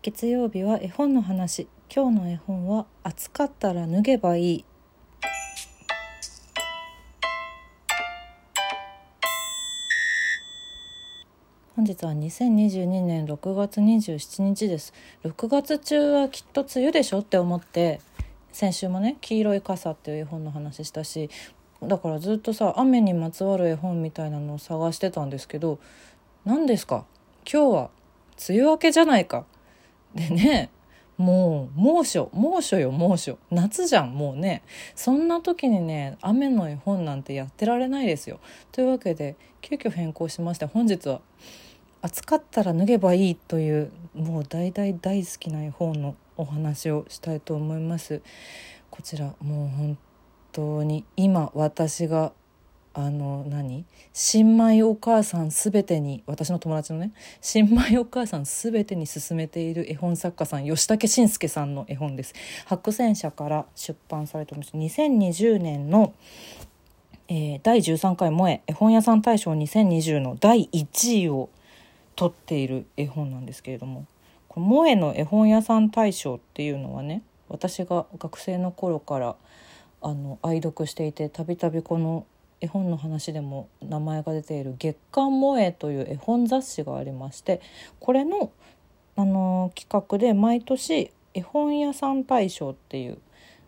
[0.00, 1.66] 月曜日は絵本の話。
[1.92, 4.64] 今日の絵本は暑かったら脱げばいい。
[11.74, 14.94] 本日は2022年6月27日です。
[15.24, 18.00] 6月中はきっと梅雨でしょって思って
[18.52, 21.28] 先週もね「黄色い傘」っていう絵本の話したし
[21.82, 25.80] だからずっとさ雨にまつわる絵本みたいなのを探してたんですけど
[26.44, 27.04] 何ですか？
[27.52, 27.90] 今日は
[28.48, 29.44] 梅雨明けじゃないか。
[30.18, 30.70] でね
[31.16, 33.38] もう猛暑猛暑よ猛暑。
[33.50, 34.62] 夏じゃんもうね。
[34.94, 38.38] そんな時にね雨の絵本なんてやってられないですよ。
[38.72, 41.20] というわけで急遽変更しまして本日は
[42.02, 48.22] 「暑かったら脱げばいい」というもう大大大好きな絵本のお話をしたいと思います。
[48.90, 49.98] こちらもう本
[50.52, 52.32] 当に今私が
[52.94, 53.84] あの何？
[54.12, 62.34] 新米お母さんすべてに私の友達のね新米お母さんすべてに勧めている絵本作家さん吉武慎介さんの絵本です。
[62.66, 64.72] 白泉社から出版されてます。
[64.74, 66.14] 2020年の、
[67.28, 71.50] えー、第13回萌え絵本屋さん大賞2020の第1位を
[72.16, 74.06] 取っている絵本なんですけれども
[74.48, 79.36] この萌えの絵本屋さん大賞っていうのはね私が学生の頃から
[80.00, 82.26] あの愛読していてたびたびこの
[82.60, 87.60] 絵本の話でも名前が出ている「月刊萌え」という絵本雑誌がありまして
[88.00, 88.50] これの
[89.16, 93.18] あの企画で毎年絵本屋さん大賞っていう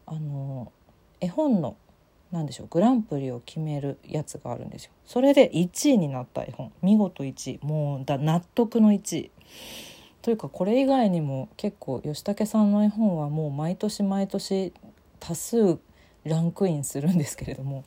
[0.06, 0.72] あの
[1.20, 1.76] 絵本の
[2.30, 4.92] 何でしょうグランプリを決めるやつがあるんですよ。
[5.04, 9.30] それで1位になった絵本見事1位もうだ納得の1位。
[10.22, 14.72] というかこれ以外にも結構吉武さんの絵本はもう毎年毎年
[15.18, 15.78] 多数
[16.24, 17.84] ランクインするんですけれども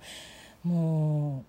[0.64, 1.44] も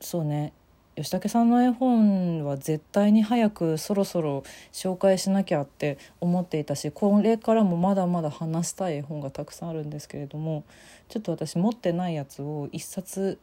[0.00, 0.52] うそうね。
[0.94, 10.64] 吉武さんの絵本は絶対に早くそろそろ紹介しなきゃって思っていたしこれからもまだまだ話したい絵本がたくさんあるんですけれども
[11.08, 13.38] ちょっと私持ってないやつを一冊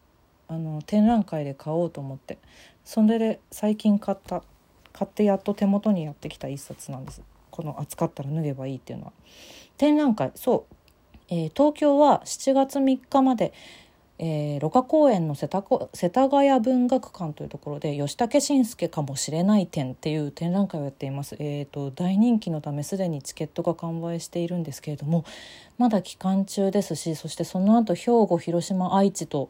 [0.47, 2.37] あの展覧会で買おうと思って
[2.85, 4.43] それで最近買った
[4.93, 7.21] 買ってやっと手元にやってきた一冊なんです。
[7.51, 9.13] この「暑かったら脱げばいい」っていうのは。
[9.77, 10.75] 展覧会そう、
[11.29, 13.53] えー、東京は7月3日まで
[14.21, 15.63] えー、六公園の世田
[15.93, 25.23] 世田谷文学館というところで吉武慎介かもしれない展っていう展覧会をやっています、えーと、大人気のためすでにチケットが完売しているんですけれども
[25.77, 29.49] まだ期間中ですしそしてその後兵庫広島愛知と、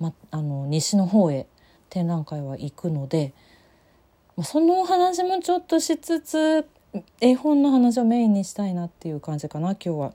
[0.00, 1.46] ま、あの西の方へ
[1.88, 3.32] 展覧会は行くので、
[4.36, 6.66] まそのお話もちょっとしつつ
[7.20, 10.14] 絵本の話をメインにしたいなっていう感じかな今日は。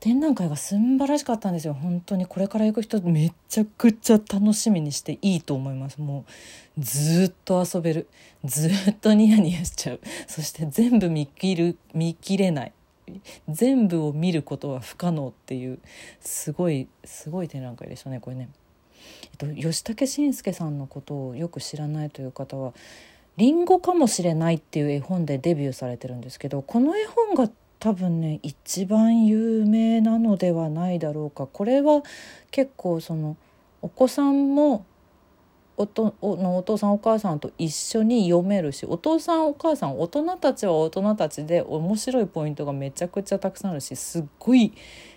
[0.00, 1.74] 展覧会が素晴らしかったんですよ。
[1.74, 2.26] 本当に。
[2.26, 6.00] これから行く人めちゃくちゃ楽しみにしていいと思います。
[6.00, 6.24] も
[6.78, 8.08] うずっと遊べる。
[8.42, 10.00] ずっとニヤニヤしちゃう。
[10.26, 12.72] そして全部見切る見切れない。
[13.48, 15.78] 全部を見ることは不可能っていう
[16.20, 18.48] すごいすごい展覧会でしたねこれね。
[19.24, 22.72] えっと、吉武慎介さんのことをよく知らないという方は
[23.36, 32.02] 「りんごかもしれない」っていう絵本でデビューされてるんですけどこの絵本が多分ね一番有名なのではないだろうかこれは
[32.50, 33.36] 結構その
[33.82, 34.84] お子さんも
[35.78, 44.74] おとのお父さんお母さんと一緒に読めるしお父さんお母さん大人たちは大人たちで面白いポイントがめちゃくちゃたくさんあるしすっごい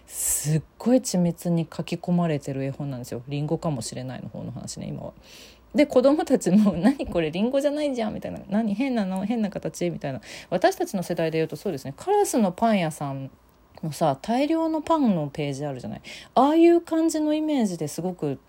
[0.08, 3.22] すっごい緻密に書き込まれてる絵本なんですよ。
[3.28, 5.14] リンゴかもしれないの方の話ね今は。
[5.76, 9.26] で子供たちも「何これリンゴじゃないじゃん」みたいな「何変なの？
[9.26, 10.22] 変な形」みたいな。
[10.50, 11.94] 私たちの世代で言うとそうですね。
[11.98, 13.32] カラスのパン屋さん
[13.82, 16.02] のさ大量のパンのページあるじゃない？
[16.36, 18.40] ああいう感じのイメージですごく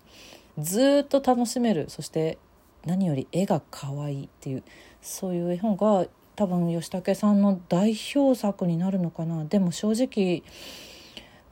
[0.59, 1.85] ずっと楽しめる。
[1.89, 2.37] そして
[2.85, 4.63] 何より絵が可愛いっていう。
[5.01, 9.45] そういう絵本が多分吉武さんの代表作になるのかな。
[9.45, 10.43] でも正直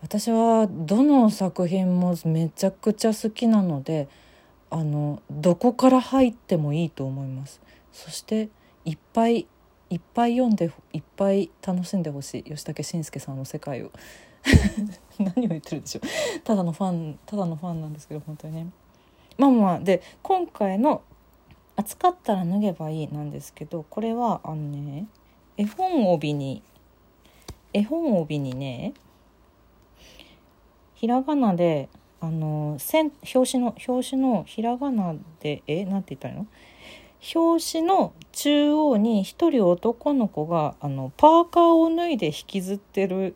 [0.02, 4.10] 私はどの作品もめちゃくちゃ好きなので
[4.74, 7.62] あのどこから入ってもいいと思います。
[7.92, 8.50] そして
[8.86, 9.46] いっぱい
[9.92, 12.44] いっぱい読んでいっぱい楽しんでほしい。
[12.44, 13.92] 吉武慎介さんの世界を。
[15.20, 16.40] 何を言ってるでしょう。
[16.40, 18.68] ただのファンただのファンなんですけど本当にね。
[19.38, 19.80] まあまあ。
[19.80, 21.04] で今回の
[21.78, 25.06] 「暑かったら脱げばいい」なんですけどこれはあのね
[25.56, 26.64] 絵本帯に
[27.74, 28.96] 絵本帯にね
[30.96, 31.90] ひらがなで
[32.24, 36.48] あの線表紙の表紙のひらがなでえなんて言ったらいいの？
[37.36, 43.36] 表紙の中央に一人男の子があのパーカーを脱いで引きずってる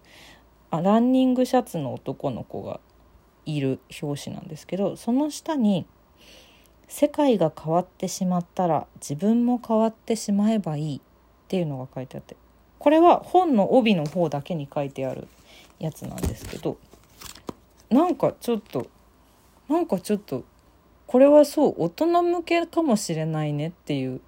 [0.72, 2.80] あランニングシャツの男の子が
[3.46, 5.86] いる表紙なんですけどその下に
[6.88, 11.02] 「世界が変わってしまったら自分も変わってしまえばいい」っ
[11.50, 12.38] ていうのが書いてあって
[12.80, 15.28] これは本の帯の方だけに書いてある
[15.78, 16.78] やつなんですけど
[17.90, 18.88] なんかちょっと
[19.70, 20.44] なんかちょっと
[21.06, 24.22] これはそう大人向けかもしれないねっていう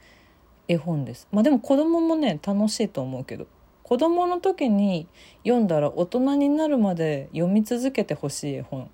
[0.67, 1.27] 絵本です。
[1.31, 3.47] まあでも子供もね楽しいと思うけど。
[3.89, 5.07] 子供の時に
[5.43, 8.87] 読んだら大人になるまで読み続けてほしい絵本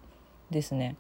[0.51, 0.95] ですね。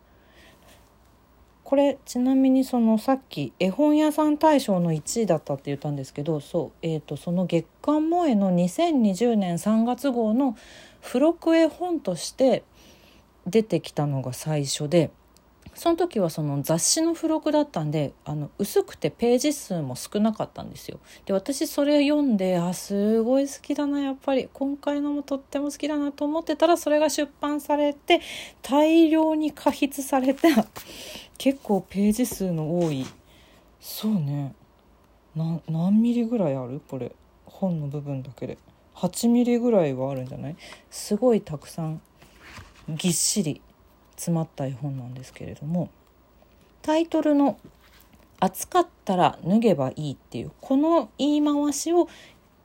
[1.63, 10.57] これちなみにそのさっき絵本屋さん大賞の1位だったって言ったんですけどそう、えーと、その月刊萌えの2020年3月号の
[11.01, 12.65] 付録絵本として
[13.45, 15.11] 出てきたのが最初で
[15.73, 20.99] その時はその雑誌の付録だったんであの薄くてページ数も少なかったんですよ。
[21.25, 24.47] で私それ読んであすごい好きだなやっぱり。
[24.53, 28.21] 今回のもとっても好きだなと思ってたらそれが出版されて
[28.61, 30.47] 大量に加筆された
[31.37, 33.05] 結構ページ数の多い。
[33.81, 34.53] そうね。
[35.35, 36.79] 何ミリぐらいある？
[36.87, 37.11] これ。
[37.45, 38.57] 本の部分だけで。
[38.95, 40.55] 8ミリぐらいはあるんじゃない？
[40.89, 42.01] すごいたくさん
[42.89, 43.61] ぎっしり
[44.15, 45.89] 詰まった絵本なんですけれども
[46.81, 47.57] タイトルの
[48.39, 52.07] 「暑かったら脱げばいい」っていうこの言い回しを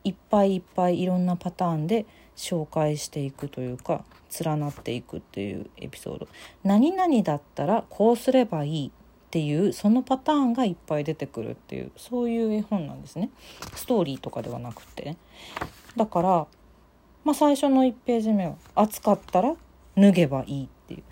[0.04, 2.06] いっぱいいっぱいいろんなパターンで
[2.36, 4.04] 紹介していくというか
[4.44, 6.28] 連なっていくっていうエピソード。
[6.64, 8.90] 何々だったらこうすればいいっ
[9.30, 13.30] ていうそのパターンがいっぱい出てくるっていうそういう絵本なんですね。
[13.74, 15.04] ストーリーとかではなくて。
[15.04, 15.16] ね
[15.96, 16.46] だから、
[17.24, 19.56] まあ、最初の1ページ目は「暑かったら
[20.00, 21.02] 脱げばいい」っていう。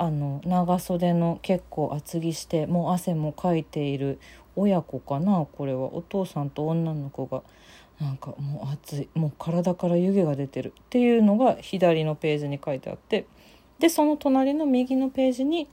[0.00, 4.20] あの長袖の結構厚着してもう汗もかいている
[4.54, 5.92] 親子かなこれは。
[5.92, 7.42] お父さんと女の子が。
[8.00, 9.08] なんかもう暑い。
[9.14, 13.26] もう体から湯気が出てるっていうのが左のページに書いてあって。
[13.80, 15.68] でその隣の右のページに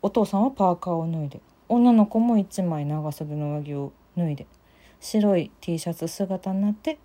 [0.00, 1.40] お父さんはパーカーを脱いで。
[1.68, 4.46] 女の子も1枚長袖の上着を脱いで。
[5.00, 6.98] 白い T シャツ姿になって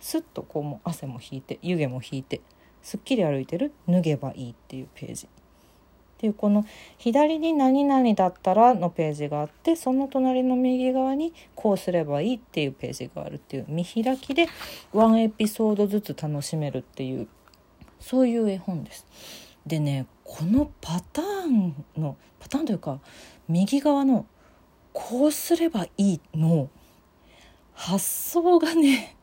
[0.00, 2.40] スッとこうも汗も引いて湯気も引いて。
[2.82, 3.72] すっきり歩いてる？
[3.88, 5.28] 脱げばいいっていうページっ
[6.20, 6.66] ていうこの
[6.98, 14.46] 左に「何々だったら」のページがあってその隣の右側に「こうすればいい」っていうページがあるっていう見開きで
[14.92, 17.26] ワンエピソードずつ楽しめるっていう
[18.00, 19.06] そういう絵本です。
[19.66, 23.00] でねこのパターンのパターンというか
[23.48, 24.26] 右側の
[24.92, 26.68] 「こうすればいい」の
[27.72, 29.16] 発想がね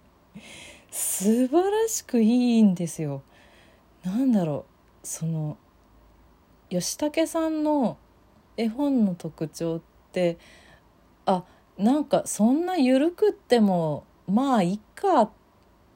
[0.89, 3.21] 素晴らしくいいんですよ。
[4.03, 4.65] なんだろ
[5.03, 5.57] うその
[6.69, 7.97] 吉武さんの
[8.57, 10.37] 絵本の特徴って
[11.25, 11.43] あ
[11.77, 15.29] なんかそんな緩くってもまあいっか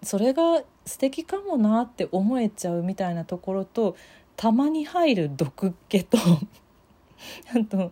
[0.04, 3.96] それが素敵かもなって思えちゃうみたいなところと
[4.36, 6.18] たまに入る毒気と
[7.54, 7.92] あと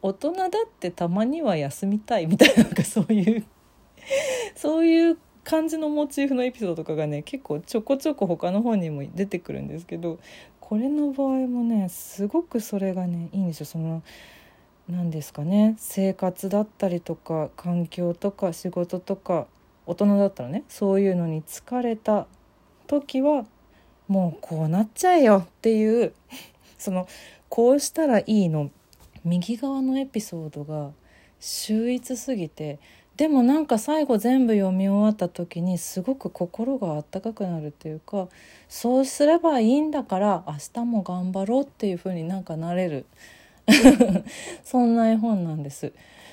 [0.00, 0.50] 大人だっ
[0.80, 3.44] てたまには休みたいみたいななんかそういう
[4.54, 10.18] そういう感じのモチーフのエピソードとかがね結構ちょこちょこ他の本にも出てくるんですけど
[10.60, 13.66] これの場合もねすごくそれがねいいんですよ。
[13.66, 14.02] その
[14.88, 19.46] 何ですかね生活だったりとか環境とか仕事とか
[19.86, 22.26] 大人だったらねそういうのに疲れた
[22.86, 23.44] 時は
[24.08, 26.12] もうこうなっちゃえよっていう
[26.78, 27.06] その
[27.48, 28.70] こうしたらいいの
[29.24, 30.90] 右側のエピソードが
[31.38, 32.78] 秀逸すぎて
[33.22, 38.26] でもなんか最後全部読み終わった時にすごく心があったかくなるっていうか
[38.68, 43.06] そうすればいいんだから明日も頑張ろうっていう風になんかなれる
[44.64, 45.92] そんな絵本なんです。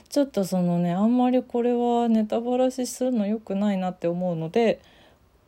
[0.09, 4.81] ちょっとそのねあんまりこれはネタバラシするの良くないなって思うので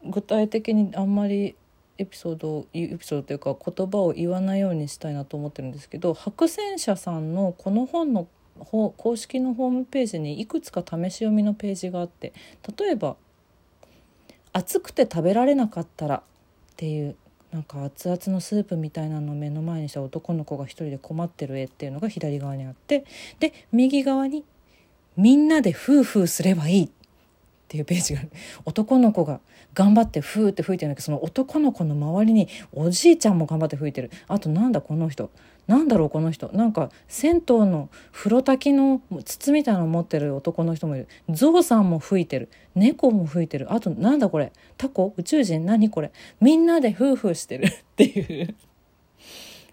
[0.05, 1.55] 具体的にあんまり
[1.97, 8.27] エピソードエピソードというか言葉を言わないようにしたいなと思ってるんですけど白戦車さんのこの本の
[8.59, 12.33] 公式のホームページにいくつか試し読みのページがあって
[12.77, 13.15] 例えば
[14.53, 16.21] 「暑くて食べられなかったら」っ
[16.75, 17.15] ていう
[17.51, 23.05] なんか熱々のスープみたいなのを目の前にした男の子が一人で困ってる絵っていうのが左側にあって
[23.39, 24.45] で右側に
[25.17, 26.89] 「みんなでフーフーすればいい」っ
[27.67, 28.31] ていうページがある。
[28.65, 29.39] 男の子が
[29.73, 34.11] 頑張ってフーって吹いてるんだけどその男の子の周りにおじいちゃんも頑張って吹いてる。
[34.27, 35.29] あとなんだこの人。
[35.71, 36.49] なんだろうこの人。
[36.51, 41.07] なんか銭湯の風呂炊きの筒みたいなの持ってる男の人もいる。
[41.29, 42.49] ゾウさんも吹いてる。
[42.75, 43.71] 猫も吹いてる。
[43.71, 44.51] あとなんだこれ。
[44.77, 45.13] タコ？
[45.15, 45.65] 宇宙人？
[45.65, 46.11] 何これ？
[46.41, 47.67] みんなでフーフーしてる。
[47.67, 48.53] っていう。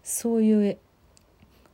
[0.05, 0.79] そういう絵。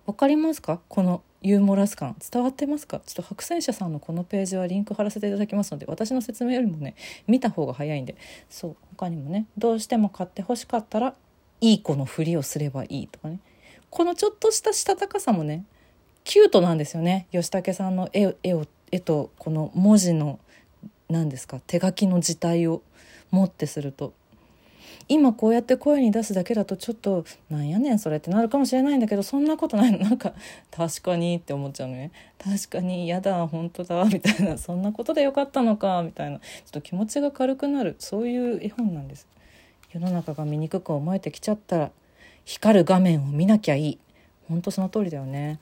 [0.07, 0.81] わかりますか？
[0.88, 2.16] このユーモラス感。
[2.33, 3.00] 伝わってますか？
[3.04, 6.95] ちょっと白戦車さんのこのページはリンク貼らせていただきますので私の説明よりもね
[7.26, 8.16] 見た方が早いんで。
[8.49, 11.14] そう他にもねどうしても買ってほしかったら
[11.61, 13.40] いい子のふりをすればいいとかね。
[13.94, 15.64] このちょっとしたしたたかさもね
[16.24, 17.28] キュートなんですよね。
[17.30, 20.40] 吉武さんの絵絵を絵とこの文字の
[21.08, 22.82] 何ですか手書きの字体を
[23.30, 24.12] もってすると。
[25.06, 29.98] 今こうやって声に出すだけだとちょっとなんやねんそれってなるかもしれないんだけどそんなことないの。
[29.98, 30.32] なんか
[30.72, 32.10] 確かにって思っちゃうのね。
[32.42, 34.58] 確かに嫌だ本当だみたいな。
[34.58, 36.40] そんなことでよかったのかみたいな。
[36.40, 37.94] ちょっと気持ちが軽くなる。
[38.00, 39.28] そういう絵本なんです。
[39.92, 41.92] 世の中が醜く思えてきちゃったら
[42.44, 43.98] 光る画面を見なきゃいい。
[44.48, 45.58] 本当その通りだよね。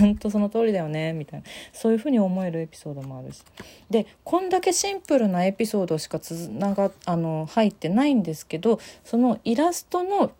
[0.00, 1.12] 本当その通りだよね。
[1.12, 1.46] みたいな。
[1.72, 3.42] そういうふうに思えるエピソードもあるし。
[3.90, 10.32] でこんだけシンプルなエピソードしかつながあの入ってないんですけどそのイラストの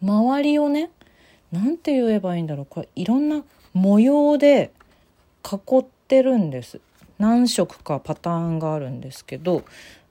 [0.00, 0.90] 周りをね
[1.50, 2.66] 何て言えばいいんだろう。
[2.66, 4.70] これいろんな模様で
[5.44, 6.80] 囲ってるんです。
[7.18, 9.64] 何色かパターンがあるんですけど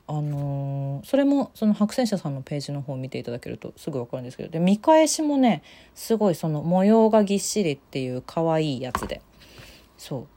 [0.06, 5.64] あのー、それもその白戦車さんのページの方を見ていただけるとすぐ分かるんですけどで見返しもね
[5.96, 9.22] すごいその模様がぎっしりっていう可愛いやつで。
[9.98, 10.28] そう。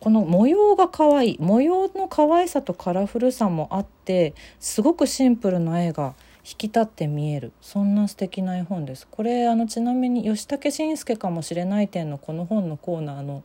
[0.00, 6.14] この模様が可愛い模様の可愛さとカラフルさもあってすごくシンプルな絵が
[6.48, 7.52] 引き立って見える。
[7.60, 9.08] そんな素敵な絵本です。
[9.10, 13.42] これあのちなみに吉武慎介かもしれない展のこの本のコーナーの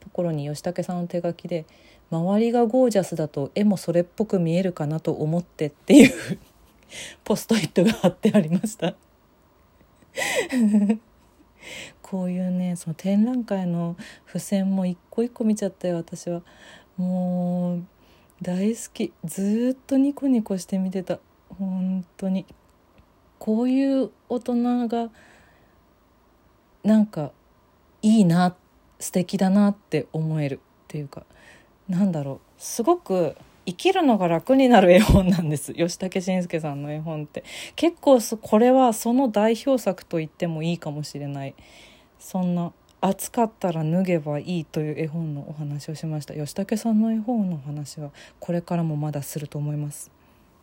[0.00, 1.66] ところに吉武さんの手書きで
[2.10, 6.12] 周りがゴージャスだと絵もそれっぽく見えるかなと思ってっていう
[7.24, 8.94] ポストイットが貼ってありました。
[12.02, 16.42] こういうねその展覧会の付箋も一個一個見ちゃったよ私は。
[16.96, 17.84] もう
[18.42, 19.12] 大好き。
[19.24, 21.20] ずっとニコニコして見てた。
[21.58, 22.44] 本当に。
[23.38, 25.10] こういう大人が
[26.82, 27.30] なんか
[28.02, 28.56] いいな
[28.98, 31.24] 素敵だなって思えるっていうか。
[31.90, 32.38] なんだろう。
[32.56, 35.74] すごく生きるのが楽になる絵本なんです。
[35.74, 37.44] 吉武慎介さんの絵本って。
[37.76, 41.54] 結構これはその代表作と言ってもいいかもしれない。
[42.18, 46.34] そんな暑かったら脱げばいいという絵本のお話をしました。
[46.34, 50.10] 吉武さんの絵本の話はこれからもまだすると思います。